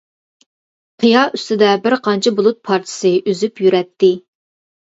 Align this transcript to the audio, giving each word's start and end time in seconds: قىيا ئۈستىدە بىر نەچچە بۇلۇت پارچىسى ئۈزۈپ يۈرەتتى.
قىيا 1.03 1.25
ئۈستىدە 1.39 1.69
بىر 1.83 1.97
نەچچە 2.09 2.33
بۇلۇت 2.39 2.59
پارچىسى 2.71 3.15
ئۈزۈپ 3.29 3.63
يۈرەتتى. 3.67 4.15